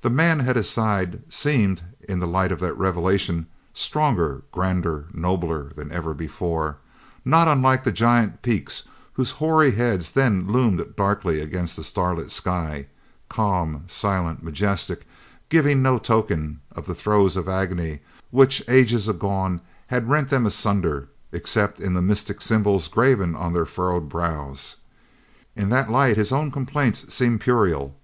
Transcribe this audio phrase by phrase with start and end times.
[0.00, 5.70] The man at his side seemed, in the light of that revelation, stronger, grander, nobler
[5.76, 6.78] than ever before;
[7.24, 12.32] not unlike to the giant peaks whose hoary heads then loomed darkly against the starlit
[12.32, 12.88] sky,
[13.28, 15.06] calm, silent, majestic,
[15.48, 18.00] giving no token of the throes of agony
[18.32, 23.64] which, ages agone, had rent them asunder except in the mystic symbols graven on their
[23.64, 24.78] furrowed brows.
[25.54, 27.94] In that light his own complaints seemed puerile.